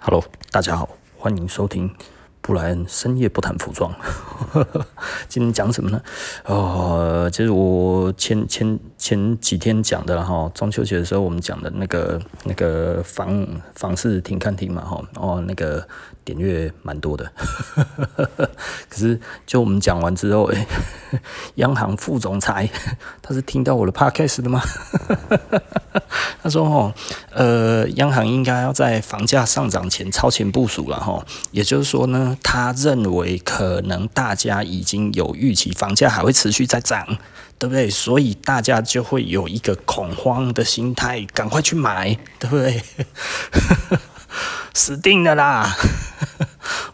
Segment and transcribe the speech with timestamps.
[0.00, 0.88] Hello，大家好，
[1.18, 1.92] 欢迎收听
[2.48, 3.94] 布莱恩深夜不谈服装。
[5.28, 6.00] 今天讲什么呢？
[6.46, 15.86] 哦，其实我前前前几天讲的哈，中秋节的时候我们讲的那个那个房房事停看听嘛哈，哦那个。
[16.24, 17.32] 点阅蛮多的，
[18.90, 20.66] 可是就我们讲完之后，哎，
[21.54, 22.68] 央行副总裁
[23.22, 24.60] 他是听到我的 podcast 的吗？
[26.42, 26.92] 他说：“哦，
[27.32, 31.24] 呃，央行应该要在房价上涨前超前部署了哈。
[31.50, 37.06] 也就是说呢，他认为可能大家已经有预期，房价还会持续在涨，
[37.58, 37.88] 对不对？
[37.90, 42.82] 所以大家就会有一个恐慌的心态，赶快去买，对不对？
[44.74, 45.76] 死定了啦！”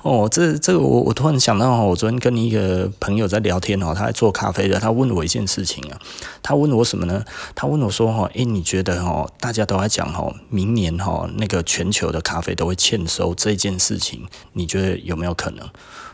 [0.04, 5.98] 哦，这这个我我突然想到，我昨天跟你一个朋友在聊天哦，他在做咖啡的，他问我一件事情啊，
[6.42, 7.24] 他问我什么呢？
[7.54, 15.66] 他问我说哈，诶，你觉得哈，大家都在讲哈，明年哈那个全球的咖啡都会欠收这件事情，你觉得有没有可能？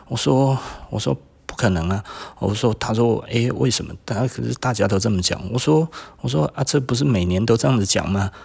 [0.07, 0.57] 我说
[0.89, 1.13] 我说
[1.45, 2.01] 不可能啊！
[2.39, 3.93] 我说他说诶，为什么？
[4.05, 5.37] 大家可是大家都这么讲。
[5.51, 5.85] 我说
[6.21, 8.31] 我说啊，这不是每年都这样子讲吗？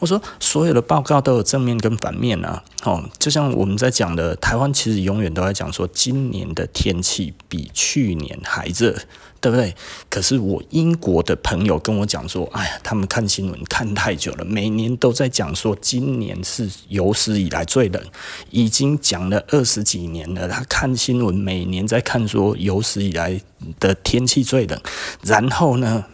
[0.00, 2.62] 我说，所有的报告都有正面跟反面啊。
[2.84, 8.96] 哦，就像我们在讲的，台湾其实永远都在讲说，今年的天气比去年还热，
[9.38, 9.76] 对不对？
[10.08, 18.02] 可是我英国的朋友跟我讲说，哎呀，他们看新闻看太久了，每年都在讲说，今年是有史以来最冷，
[18.48, 20.48] 已经讲了二十几年了。
[20.48, 23.38] 他看新闻，每年在看说有史以来
[23.78, 24.80] 的天气最冷，
[25.22, 26.06] 然后呢？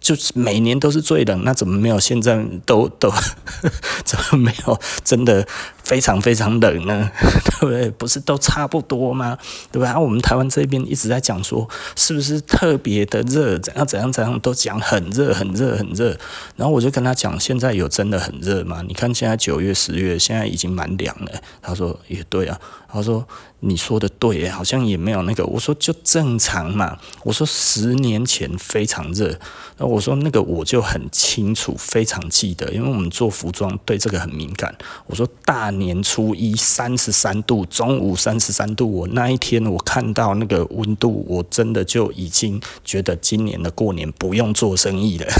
[0.00, 3.12] 就是每年都是最冷，那怎么没有现在都都
[4.04, 5.46] 怎么没有真的
[5.84, 7.10] 非常非常冷呢？
[7.20, 7.90] 对不对？
[7.90, 9.36] 不是都差不多吗？
[9.70, 9.98] 对吧？
[10.00, 13.58] 我们台湾这边一直在讲说，是不是特别的热？
[13.58, 16.16] 怎样怎样怎样都讲很热很热很热。
[16.56, 18.82] 然后我就跟他讲，现在有真的很热吗？
[18.88, 21.30] 你看现在九月十月，现在已经蛮凉了。
[21.60, 22.58] 他说也对啊。
[22.92, 23.24] 他说
[23.60, 25.44] 你说的对，好像也没有那个。
[25.44, 26.98] 我说就正常嘛。
[27.22, 29.38] 我说十年前非常热。
[29.76, 34.74] 那我说那个我就很清楚，非常记得，因为我们做服装对这个很敏感。
[35.06, 45.26] 我说大年初一三十三度，中午三十三度，我那一天我看到那个温度，我真的就已经觉得今年的过年不用做生意了。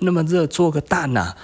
[0.00, 1.34] 那么热，做个蛋呐！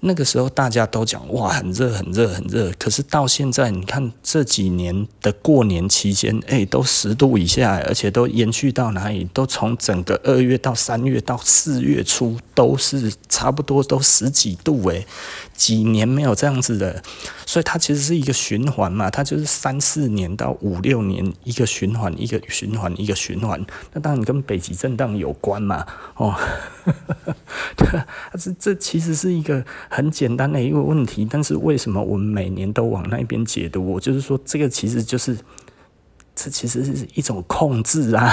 [0.00, 9.24] 那个时候大家都讲哇，很热很热很热，可是到现在你看这几年的过年期间，哎，都十度以下，而且都延续到哪里？
[9.32, 15.04] 都从整个二月到三月到四月初都是差不多都十几度哎，
[15.54, 17.02] 几年没有这样子的，
[17.46, 23.64] 所以它其实是一个循环嘛，它就是三四年到五六年一个循环，一个循环，一个循环。
[23.92, 25.86] 那当然跟北极震荡有关嘛，
[26.16, 26.34] 哦，
[28.38, 29.64] 这这其实是一个。
[29.88, 33.82] 很简单的一个问题，但是为什么我们每年都往那边解读？
[33.92, 35.36] 我就是说，这个其实就是，
[36.34, 38.30] 这其实是一种控制啊。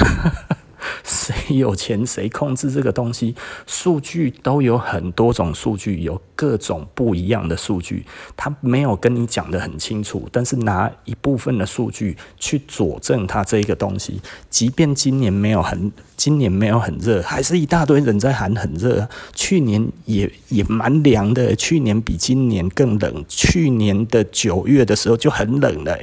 [1.04, 3.36] 谁有钱谁控制这个东西？
[3.68, 8.06] 数据都有很多种数据，有各种不一样的数据，
[8.38, 14.22] 他没有跟你讲得很清楚，但是拿一部分的数据去佐证他这个东西。
[14.50, 19.08] 即便今年没有很，今年没有很热，还是一大堆人在喊很热。
[19.34, 23.26] 去年也也蛮凉的，去年比今年更冷。
[23.28, 25.98] 去年的九月的时候就很冷了。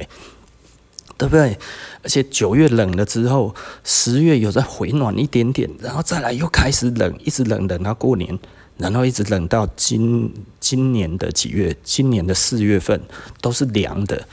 [1.21, 1.55] 对不对？
[2.01, 8.39] 而且九月冷了之后，十月有在回暖一点点，然后再来又开始冷，一直冷冷到过年，
[8.77, 11.77] 然后一直冷到今今年的几月？
[11.83, 12.99] 今年的四月份
[13.39, 14.27] 都是凉的，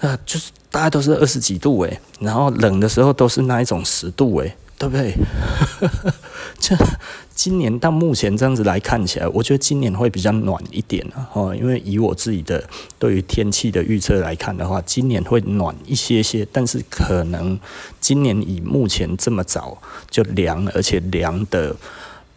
[0.00, 4.54] 啊，就是大概都是二十几度诶，然后冷的时候都是那一种十度诶。
[4.82, 5.14] 对不对？
[6.58, 6.76] 这
[7.36, 11.54] 今年到目前这样子来看起来，我觉得今年会比较暖一点啊。
[11.54, 17.56] 因为以我自己的对于天气的预测来看的话，今年会暖一些些，但是可能
[18.00, 21.76] 今年以目前这么早就凉，而且凉的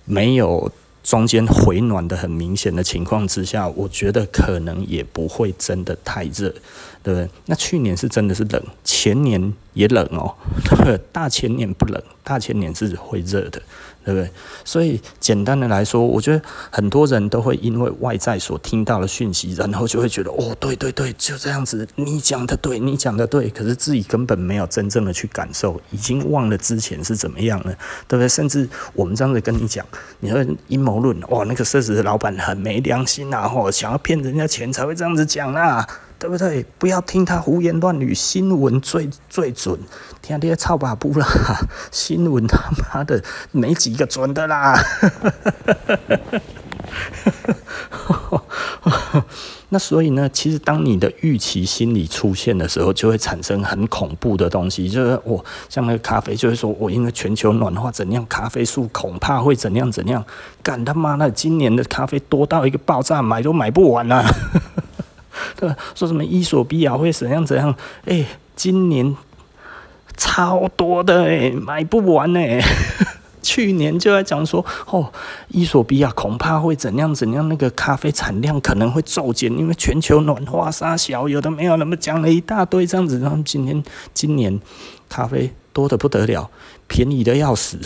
[0.06, 0.71] 没有
[1.03, 6.53] 中间回暖的很明显的情况之下，我觉得可能也不会真的太热。
[7.01, 7.30] 对不对？
[7.45, 10.33] 那去年是真的是冷，前年也冷哦，
[11.13, 13.62] 大前年不冷，大前年是会热的，
[14.04, 14.30] 对不对？
[14.63, 16.42] 所以简单的来说，我觉得
[16.72, 27.71] 很多人都会因为外在所听到的讯息，然后就会觉得哦，对对对，就这样子，你讲的对，你讲的对，可是自己根本没有真正的去感受，已经忘了之前是怎么样了，
[28.07, 28.28] 对不对？
[28.28, 29.86] 甚至我们这样子跟你讲，
[30.21, 35.86] 你说阴谋论，哇，那个奢侈的老板很没良心啊，吼，想要骗人家钱才会这样子讲啊。
[36.25, 36.66] 对不对？
[36.80, 39.80] 不要听他胡言乱语，新闻最最准。
[40.24, 41.27] 听这些臭把布啦，
[41.92, 44.75] 新闻他妈的没几个准的啦。
[49.69, 60.25] 那所以呢，其实当你的预期心理出现的时候，就会产生很恐怖的东西，就是我像那个咖啡，就是说我因为全球暖化怎样，咖啡树恐怕会怎样怎样。
[60.63, 64.25] 干他妈的，今年的咖啡多到一个爆炸，买都买不完啊！
[65.56, 67.75] 对，说什么伊索比亚会怎样怎样？
[68.06, 68.25] 哎、
[68.56, 69.16] 今年
[70.18, 72.63] 超多的哎、买不完哎、欸。
[73.46, 75.13] 去年就在讲说，哦，
[75.50, 83.19] 伊索比亚恐怕会怎样怎样，那个咖啡产量可能会骤减，因为全球暖化沙小，有的没有，那么讲了一大堆这样子。
[83.19, 83.84] 然后今天
[84.16, 84.60] 今年
[85.07, 86.50] 咖啡多的不得了，
[86.88, 87.78] 便宜的要死，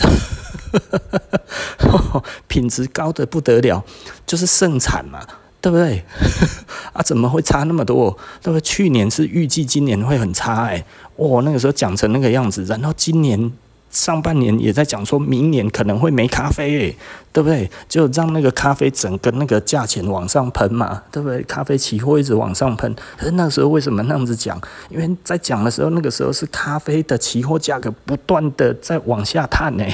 [2.48, 3.84] 品质高的不得了，
[4.26, 5.20] 就是盛产嘛，
[5.60, 6.04] 对不对？
[6.92, 8.10] 啊，怎么会差那么多？
[8.42, 8.60] 对不对？
[8.60, 10.84] 去年是预计今年会很差，哎，
[11.16, 13.52] 哦，那个时候讲成那个样子，然后今年。
[13.92, 16.96] 上半年也在讲说，明年可能会没咖啡，欸，
[17.32, 17.68] 对不对？
[17.88, 21.42] 就让那个咖啡整个那个价钱往上喷嘛，对不对？
[21.42, 24.56] 咖啡期货一直往上喷，可是那个时候为什么那样子讲？
[24.90, 29.84] 因为在讲的时候，那个时候是咖啡的期货价格不断的在往下探呢，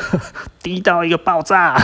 [0.62, 1.76] 低到一个爆炸。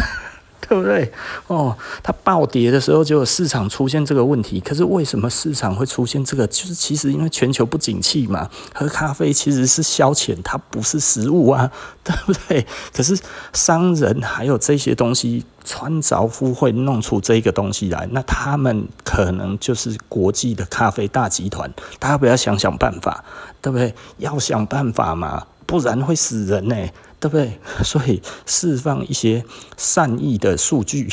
[0.69, 1.11] 对不对？
[1.47, 4.61] 哦，它暴跌的时候就有市场出现这个问题。
[4.61, 6.47] 可是为什么市场会出现这个？
[6.47, 8.49] 就是其实因为全球不景气嘛。
[8.75, 11.71] 喝咖啡其实是消遣，它不是食物啊，
[12.05, 12.65] 对不对？
[12.95, 13.19] 可是
[13.53, 21.73] 商人还有这些东西穿着夫会弄出这个东西来，那他们可能就是国际的咖啡大集团。
[21.99, 23.25] 大家不要想想办法，
[23.61, 23.95] 对不对？
[24.19, 26.77] 要想办法嘛，不然会死人呢。
[27.21, 27.59] 对不对？
[27.85, 29.45] 所以释放一些
[29.77, 31.07] 善意的数据，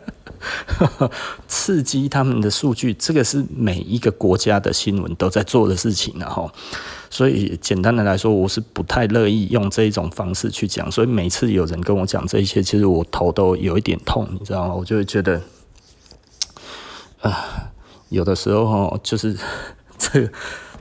[1.46, 6.50] 刺激他们的数据，这个是每一个国家的新闻都在做的事情，然后，
[7.10, 10.90] 所以简单的来说，我是不太乐意用这一种方式去讲。
[10.90, 14.74] 所以每次有人跟我讲这一些，其实我头都有一点痛，你知道吗？
[14.74, 15.42] 我就会觉得，
[17.20, 17.70] 啊、
[18.08, 19.36] 有的时候哈，就是
[19.98, 20.32] 这个，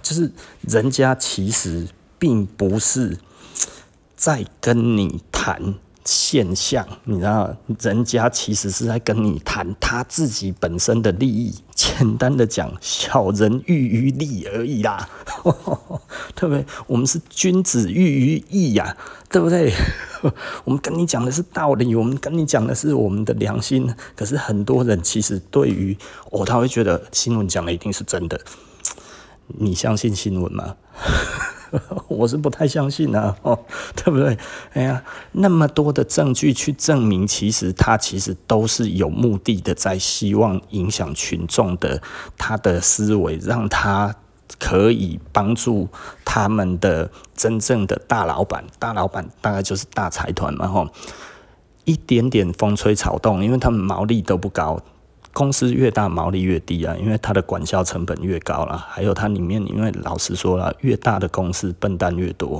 [0.01, 0.31] 就是
[0.61, 3.17] 人家其实并不是。
[4.17, 11.53] 在跟你谈现象，你知道，人家其实是在跟你谈他自己本身的利益。
[11.75, 15.07] 简单的讲，小人喻于利而已啦，
[16.33, 16.65] 对不对？
[16.87, 18.97] 我们是君子喻于义呀，
[19.29, 19.71] 对不对？
[20.65, 23.93] 我们跟你讲的是道理，我们跟你讲的是我们的良心。
[24.15, 25.95] 可是很多人其实对于
[26.31, 28.41] 哦，他会觉得新闻讲的一定是真的。
[29.59, 30.75] 你相信新闻吗？
[32.07, 33.57] 我是不太相信啊，哦，
[33.95, 34.37] 对不对？
[34.73, 35.03] 哎呀，
[35.33, 42.01] 那么多的证据去证明，其实他其实都是有目的的，在希望影响群众的
[42.37, 44.15] 他的思维，让他
[44.59, 45.89] 可以帮助
[46.23, 50.87] 他们的真正的大老板，大老板大概就是大财团嘛，吼，
[51.83, 54.79] 一点点风吹草动，因为他们毛利都不高。
[55.37, 58.75] 公司越大，毛利越低啊，因为它的管销成本越高了。
[58.89, 62.59] 还有它里面，因为老实说了，越大的公司笨蛋越多。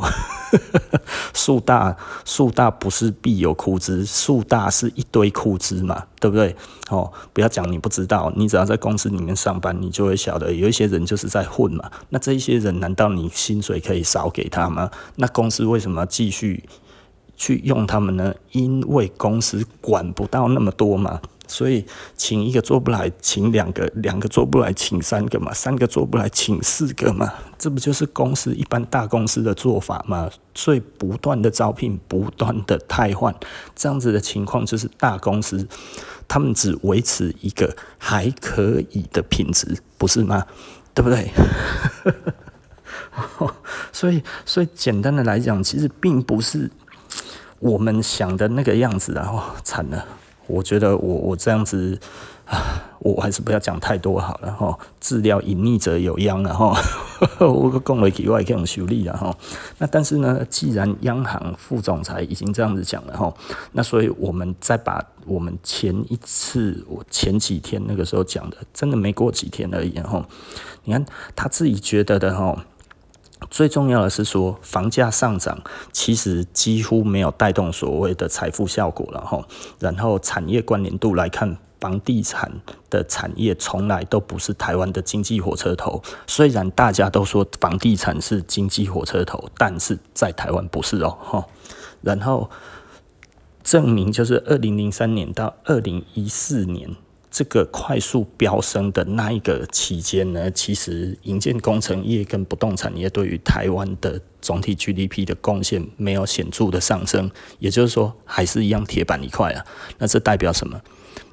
[1.33, 6.55] 树大树大不是必有枯枝，树大是一堆枯枝嘛，对不对？
[6.91, 11.89] 哦，不要讲你不知道，你只要在公司里面上班，你就会晓得有一些人就是在混嘛。
[12.09, 14.91] 那这一些人，难道你薪水可以少给他吗？
[15.15, 16.63] 那公司为什么继续
[17.35, 18.35] 去用他们呢？
[18.51, 21.19] 因为公司管不到那么多嘛。
[21.47, 21.85] 所以，
[22.15, 27.33] 请一个做不来，请两个；两个做不来，请三个嘛；三个做不来，请四个嘛。
[27.57, 30.29] 这不就是公司一般大公司的做法吗？
[30.53, 33.33] 所以不断的招聘，不断的汰换，
[33.75, 35.67] 这样子的情况就是大公司
[36.27, 40.45] 他们只维持一个还可以的品质，不是吗？
[40.93, 41.31] 对不对？
[43.91, 46.69] 所以，所以简单的来讲，其实并不是
[47.59, 49.27] 我们想的那个样子啊！
[49.31, 50.05] 哦，惨了。
[50.47, 51.99] 我觉得我我这样子
[52.45, 54.77] 啊，我还是不要讲太多好了哈。
[54.99, 56.73] 治疗隐匿者有殃了哈，
[57.45, 59.35] 我讲了以外可以修理了哈。
[59.77, 63.33] 那但是呢，既然央行副总裁已经这样子讲了哈，
[63.73, 70.25] 那所以我们再把我们前一次我前几天那个时候讲的，真的没过几天而已哈。
[70.85, 72.65] 你看他自己觉得的哈。
[73.49, 75.61] 最重要的是说，房价上涨
[75.91, 79.45] 其实几乎没有带动所谓的财富效果了哈。
[79.79, 82.51] 然后产业关联度来看，房地产
[82.89, 86.01] 的产业从来都不是台湾的经济火车头。
[86.25, 91.45] 虽然大家都说房地产是经济火车头，但是在台湾不是哦哈。
[92.01, 92.49] 然后
[93.63, 96.95] 证明就是二零零三年到二零一四年
[97.29, 107.29] 这个快速飙升的那一个期间呢，其实营建工程业跟不动产业对于台湾的总体 GDP 的贡献没有显著的上升，
[107.59, 109.65] 也就是说还是一样铁板一块啊。
[109.97, 110.81] 那这代表什么？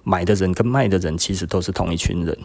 [0.02, 2.36] 买的人跟卖的人其实都是同一群人，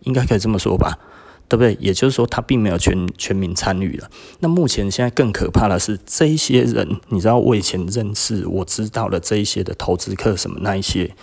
[0.00, 0.98] 应该可以这么说吧？
[1.46, 1.76] 对不对？
[1.78, 4.10] 也就是说，他并没有全全民参与了。
[4.40, 11.14] 那目前现在更可怕的是，这一些人，你知道，我以前认识，我知道了这一些的投资客什么那一些。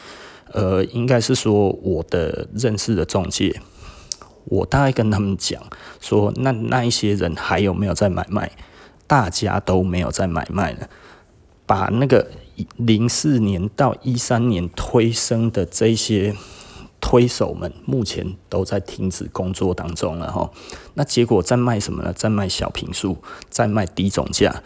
[0.53, 3.61] 呃，应该是说我的认识的中介，
[4.45, 5.61] 我大概跟他们讲
[5.99, 8.51] 说，那那一些人还有没有在买卖？
[9.07, 10.89] 大家都没有在买卖了，
[11.65, 12.31] 把那个
[12.77, 16.33] 零四年到一三年推升的这些
[17.01, 20.49] 推手们，目前都在停止工作当中了哈。
[20.93, 22.13] 那结果在卖什么呢？
[22.13, 23.17] 在卖小平数，
[23.49, 24.63] 在卖低总价，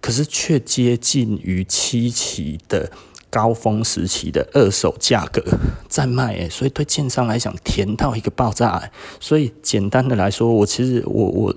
[0.00, 2.90] 可是却接近于七期的。
[3.30, 5.42] 高峰时期的二手价格
[5.88, 11.54] 在卖诶，所以对建商来讲甜到一个爆炸诶，所以简单的来说，我其实我我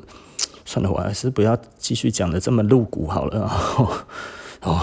[0.66, 3.42] 算了，我还是不要继续讲的这么露骨好了
[3.78, 4.06] 哦。
[4.64, 4.80] 哦，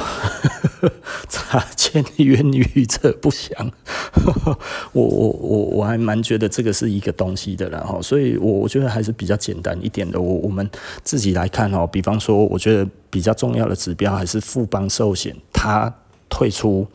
[1.28, 3.71] 擦肩冤狱者不详，
[4.92, 10.21] 我我我我还蛮觉得这个是一个东西的，然后所以我我觉得还是比较简单一点的。
[10.21, 10.68] 我我们
[11.04, 15.95] 自己来看哦，比方说，我觉得比较重要的指标还是富邦寿险它。
[16.28, 16.87] 退出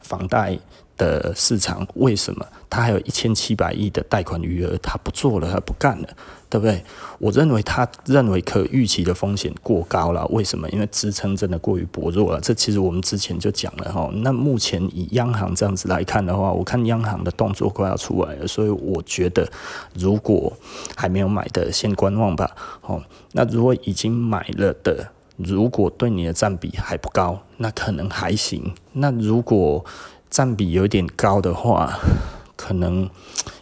[0.00, 0.58] 房贷
[0.96, 2.46] 的市场，为什么？
[2.70, 6.08] 他还有一千七百亿的贷款余额，他不做了，他不干了，
[6.50, 6.84] 对不对？
[7.18, 10.68] 我认为他认为可预期的风险过高了，为什么？
[10.70, 12.40] 因为支撑真的过于薄弱了。
[12.40, 14.10] 这其实我们之前就讲了哈。
[14.14, 19.48] 那目前以央行这样子来看的话，我看央行的动作快要出来了，所以我觉得
[19.94, 20.52] 如果
[20.96, 22.50] 还没有买的，先观望吧。
[22.82, 23.02] 哦，
[23.32, 25.08] 那如果已经买了的。
[25.36, 28.72] 如果对你的占比还不高，那可能还行。
[28.92, 29.84] 那如果
[30.30, 31.98] 占比有点高的话，
[32.54, 33.10] 可能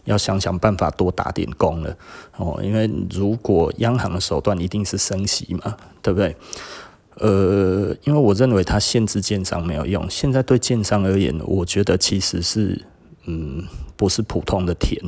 [0.04, 1.96] 要想想办法多打点工了
[2.36, 2.60] 哦。
[2.62, 6.36] 因为如果央行的手段一定是升息嘛，对不对？
[7.16, 10.08] 呃，因为我认为它限制建商没有用。
[10.10, 12.84] 现在对建商而言，我觉得其实是
[13.24, 13.64] 嗯，
[13.96, 15.02] 不是普通的田。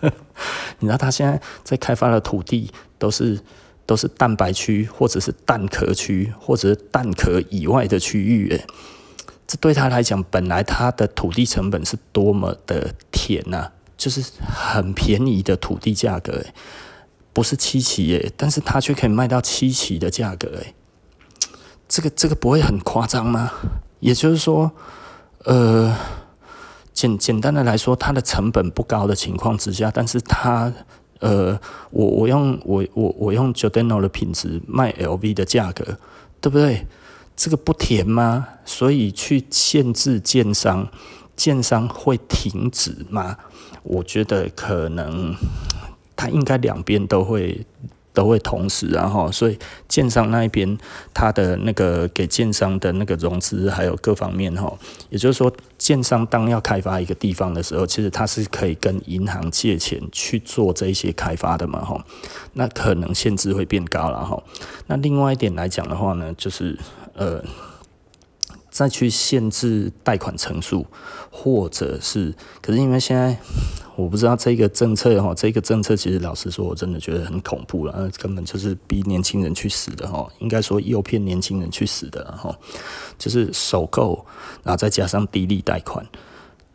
[0.80, 3.38] 你知道他现在在开发的土地都是。
[3.86, 8.66] 都是蛋白区，或者是蛋壳区，或者是蛋壳以外的区域，诶，
[9.46, 16.54] 这对他来讲，本来他的土地成本是多么的甜呐、就是很便宜的土地价格，诶，
[17.34, 20.74] 不是七期诶，但是他却可以卖到七期的价格，诶，
[21.86, 23.52] 这个这个不会很夸张吗？
[24.00, 24.72] 也就是说，
[25.44, 25.94] 呃，
[26.94, 30.72] 简简单的来说，它的成本不高的情况之下，但是它。
[31.20, 31.58] 呃，
[31.90, 35.84] 我我用我我我用 j o d a n o 的品质卖 LV 的价格，
[36.40, 36.86] 对不对？
[37.36, 38.46] 这个不甜吗？
[38.64, 40.88] 所以去限制建商，
[41.34, 43.36] 建商会停止吗？
[43.82, 45.34] 我觉得可能，
[46.14, 47.66] 他应该两边都会。
[48.14, 50.78] 都会同时，然后，所以建商那一边，
[51.12, 54.72] 他的那个给建商的那个融资，还有各方面哈，
[55.10, 62.02] 也就是说，建商当要开发一个地方的时候，其实他是可以跟银行借钱去做这些开发的嘛哈，
[62.54, 64.42] 那可能限制会变高了哈。
[64.86, 66.78] 那另外一点来讲的话呢，就是
[67.14, 67.44] 呃。
[68.74, 70.84] 再去限制贷款层数，
[71.30, 73.36] 或者是，可是因为现在
[73.94, 82.52] 我不知道这个政策哈，这个政策其实老实说，我真的觉得很恐怖了，根本就是逼年轻人去死的哈，应该说诱骗年轻人去死的哈，
[83.16, 84.26] 就是首购，
[84.64, 86.04] 然后再加上低利贷款。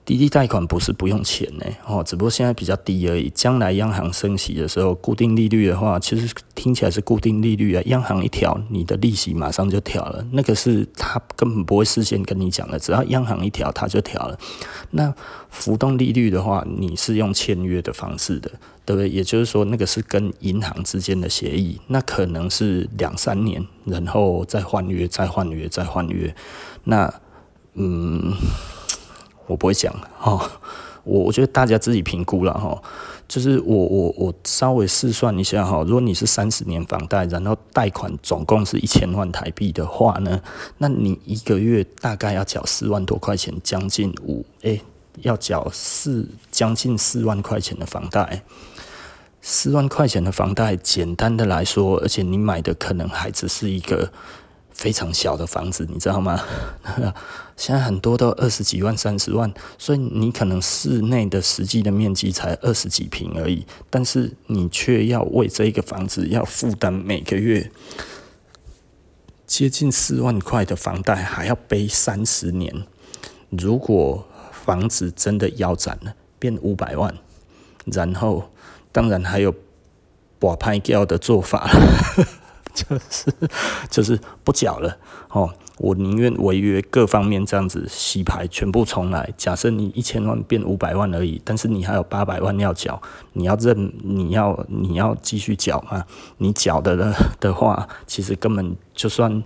[0.10, 3.30] 滴滴贷款不是不用钱呢，哦，只不过现在比较低而已。
[3.30, 7.84] 将来央行升息的时候，固定利率的话，其实听起来是固定利率啊。
[7.86, 10.26] 央行一调，你的利息马上就调了。
[10.32, 14.36] 那个是他根本不会事先跟你讲的，只要央行一调，他就调了。
[14.90, 15.14] 那
[15.52, 18.50] 浮动利率的话，你是用签约的方式的，
[18.84, 19.08] 对不对？
[19.08, 26.36] 也就是说，那个是跟银行之间的协议，那可能是两三年，然后再换约，再换约，再换约。
[26.86, 27.14] 那，
[27.76, 28.34] 嗯。
[29.50, 30.40] 我不会讲哈，
[31.04, 32.80] 我我觉得大家自己评估了哈。
[33.28, 40.40] 就是我我我稍微试算一下哈，如果你是三十年房贷，然后贷款总共是一千万台币的话呢，
[40.78, 44.82] 那你一个月大概要缴四万多块钱，将近五诶，
[45.22, 48.44] 要缴四将近四万块钱的房贷。
[49.42, 54.12] 四万块钱的房贷，简单的来说，而且你买的可能还只是一个。
[54.80, 56.42] 非常小的房子，你知道吗？
[57.58, 67.70] 现在很多都二十几万、三十万，所以你可能室内的实际的面积才二十几平而已，但是你却要为这个房子要负担每个月
[69.46, 72.86] 接近四万块的房贷，还要背三十年。
[73.50, 77.14] 如果房子真的腰斩了，变五百万，
[77.84, 78.50] 然后
[78.94, 79.54] 当然还有
[80.40, 81.70] 把拍掉的做法，
[82.80, 83.34] 就是
[83.90, 84.98] 就是不缴了
[85.30, 85.54] 哦。
[85.78, 89.34] 我宁愿违约各方面这样子洗牌，全部重来。
[89.38, 96.04] 假设你一千万变五百万而已，但是你还有八百万要缴，你要认，你要你要继续缴吗？
[96.40, 99.42] 你缴的了的话，其实根本就算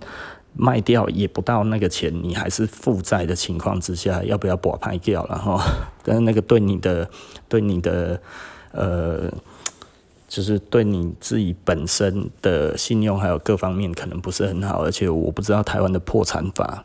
[0.54, 5.24] 卖掉也不到那个钱，你还是负债的情况之下，要不要把拍掉？
[5.30, 5.60] 然后，
[6.02, 7.08] 但是那个对你的
[7.48, 8.20] 对你的
[8.72, 9.32] 呃。
[10.34, 16.84] 就是对你自己本身的信用还有各方面可能不是很好，而且我不知道台湾的破产法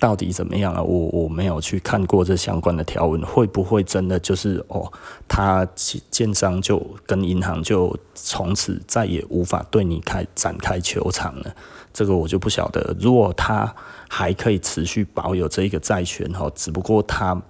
[0.00, 4.92] 到底怎么样啊，我我没有去看过这相关的条文，会不会真的就是哦，
[5.28, 5.64] 他
[6.10, 11.54] 建商就跟银行就从此再也无法对你开展开球场了？
[11.94, 12.96] 这个我就不晓得。
[12.98, 13.72] 如果他
[14.08, 17.40] 还可以持续保有这一个债权哈，只不过他。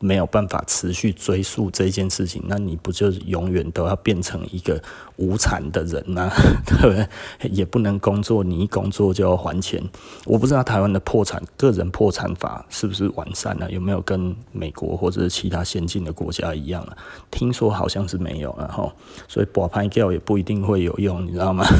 [0.00, 4.80] 没有办法持续追溯这件事情，那你不就永远都要变成一个
[5.16, 6.30] 无产的人吗？
[6.66, 7.08] 对不对？
[7.50, 9.82] 也不能工作，你一工作就要还钱。
[10.24, 16.96] 我不知道台湾的破产个人破产法是不是完善了，有没有跟美国或者是其他先进的国家一样啊？
[17.30, 18.92] 听说好像是没有，然后
[19.26, 21.66] 所以保拍掉也不一定会有用，你知道吗？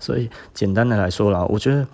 [0.00, 1.86] 所以简单的来说啦，我觉得。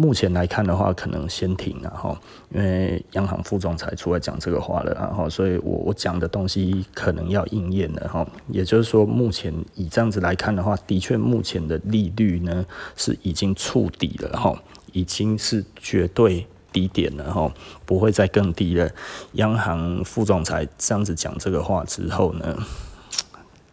[0.00, 2.16] 目前来看的话，可能先停了哈，
[2.50, 8.24] 因为央行副总裁出来讲这个话了，然后所以我我讲的东西可能要应验了哈。
[8.46, 12.64] 也就是说，目前以这样子来看的话，的确目前的利率呢
[12.94, 14.56] 是已经触底了哈，
[14.92, 17.52] 已经是绝对低点了哈，
[17.84, 18.88] 不会再更低了。
[19.32, 22.56] 央行副总裁这样子讲这个话之后呢，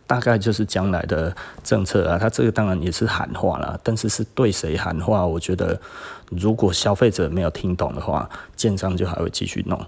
[0.07, 5.25] 大概就是将来的政策啊，他这个当然也是喊话啦，但是是对谁喊话？
[5.25, 5.79] 我觉得，
[6.29, 9.83] 如果消费者没有听懂的话，建商就还会继续弄，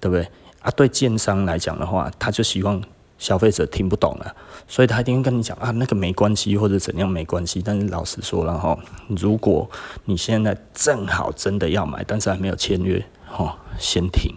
[0.00, 0.26] 对不对？
[0.62, 2.82] 啊，对建商来讲的话，他就希望
[3.18, 4.34] 消费者听不懂了，
[4.66, 7.60] 所以他一定会跟你讲啊，那个没关系或者怎样没关系。
[7.62, 9.68] 但是老实说了哈，如果
[10.06, 13.04] 你现在正好真的要买，但是还没有签约，
[13.36, 14.32] 哦，先停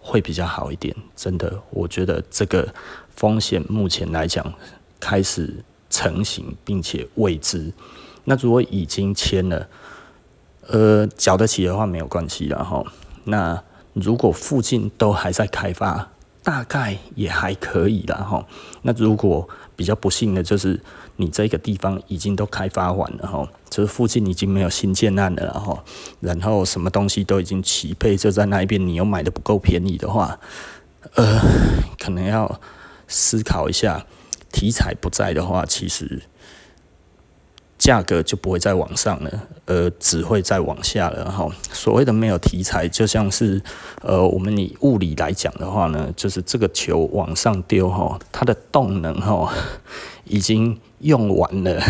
[0.00, 0.96] 会比较好一点。
[1.14, 2.66] 真的，我觉得这个。
[3.14, 4.52] 风险目前来讲
[4.98, 7.72] 开始成型，并且未知。
[8.24, 9.68] 那如果已经签了，
[10.68, 12.84] 呃，缴得起的话没有关系了哈。
[13.24, 16.08] 那如果附近都还在开发，
[16.42, 18.46] 大概也还可以了哈。
[18.82, 20.80] 那如果比较不幸的就是
[21.16, 25.84] 你这个地方已经都开发完了哈，就是附近已经没有新建案了哈，
[26.20, 30.38] 然后什么东西都已经齐备，就在那一边，你又买得不够便宜的话，
[31.14, 31.40] 呃，
[31.98, 32.60] 可能要。
[33.12, 34.06] 思考一下，
[34.50, 36.22] 题材不在的话，其实
[37.76, 41.30] 价格就不会再往上了，而只会再往下了。
[41.30, 43.60] 哈，所谓的没有题材，就像是
[44.00, 49.52] 呃，我们以物理来讲的话呢，就是这个球往上丢，哈，它的动能，哈，
[50.32, 51.80] 已经用完了。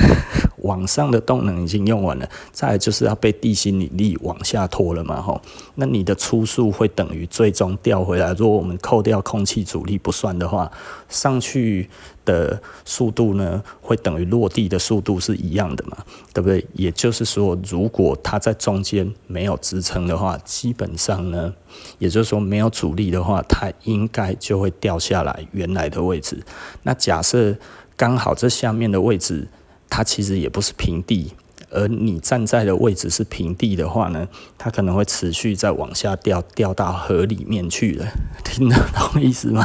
[0.63, 5.43] 往上的动能已经用完了，再就是要被地心引力往下拖了嘛，吼，
[5.75, 8.33] 那你的初速会等于最终掉回来。
[8.35, 10.71] 如果我们扣掉空气阻力不算的话，
[11.09, 11.91] 上去
[12.25, 15.97] 的速度呢，会等于落地的速度是一样的嘛，
[16.33, 16.65] 对不对？
[16.75, 21.53] 也就是说，如果它在中间没有支撑的话，基本上呢，
[21.99, 26.41] 也就是说没有阻力的话，它应该就会掉下来原来的位置。
[26.85, 27.57] 那假设
[28.03, 29.47] 刚好这下面的位置。
[29.89, 31.33] 它其实也不是平地，
[31.71, 34.27] 而你站在的位置是平地的话呢，
[34.59, 38.07] 它可能会持续再往下掉，掉到河里面去了。
[38.43, 39.65] 听得懂意思吗？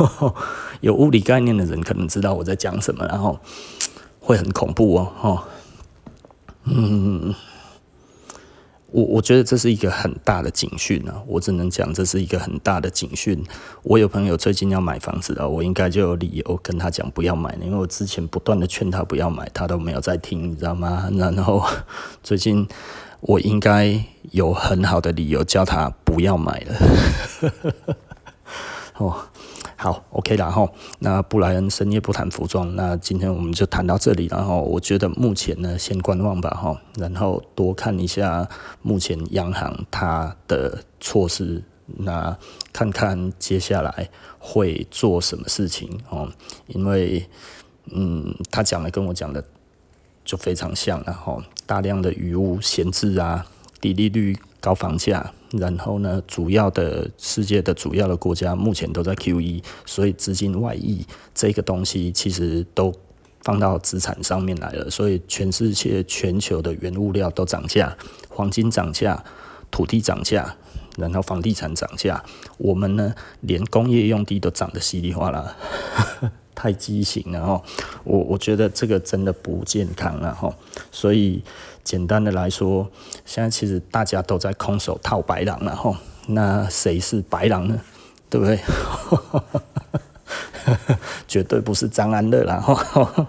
[0.82, 3.38] 有物理概念的人可能知道我在讲什么，然后
[4.20, 5.44] 会很恐怖哦。
[6.64, 7.34] 嗯。
[8.96, 11.22] 我我觉得这是一个很大的警讯啊！
[11.26, 13.44] 我只能讲这是一个很大的警讯。
[13.82, 21.10] 我有朋友最近要买房子啊，我应该就有理由跟他讲不要买，因为我之前不断的劝他不要买，他都没有在听，你知道吗？
[21.12, 21.62] 然后
[22.22, 22.66] 最近
[23.20, 26.74] 我应该有很好的理由叫他不要买了。
[28.96, 29.28] 哦。
[29.86, 30.68] 好，OK，然后
[30.98, 38.48] 那布莱恩深夜不谈服装，那今天我们就谈到这里，然后我觉得目前呢，先观望吧，哈，然后多看一下
[38.82, 41.62] 目前央行它的措施，
[41.98, 42.36] 那
[42.72, 46.32] 看看接下来会做什么事情哦，
[46.66, 47.24] 因为
[47.92, 49.44] 嗯，他讲的跟我讲的
[50.24, 53.46] 就非常像，然后大量的余物闲置啊，
[53.80, 54.36] 低利率。
[54.66, 62.92] 高房价，然后呢，主要的世界的主要的国家目前都在 QE，所以资金外溢这个东西其实都
[63.44, 67.96] 放到资产上面来了，所以全世界全球的原物料都涨价，
[68.28, 69.22] 黄金涨价，
[69.70, 70.52] 土地涨价，
[70.98, 72.20] 然后房地产涨价，
[72.58, 75.56] 我们呢连工业用地都涨得稀里哗啦，
[76.56, 77.62] 太畸形了哈。
[78.02, 80.52] 我我觉得这个真的不健康了哈。
[80.90, 81.44] 所以
[81.84, 82.90] 简单的来说，
[83.24, 85.96] 现在其实大家都在空手套白狼了哈。
[86.26, 87.80] 那谁是白狼呢？
[88.28, 88.58] 对不对？
[91.28, 93.28] 绝对不是张安乐啦哈。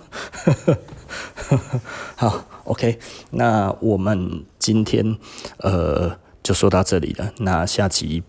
[2.15, 2.97] 好，OK，
[3.29, 5.15] 那我们今天
[5.59, 8.23] 呃就说到这里了，那下集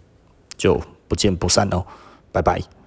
[0.58, 1.87] 就不见不散喽，
[2.30, 2.77] 拜拜。